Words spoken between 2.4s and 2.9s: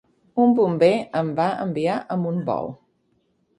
bou.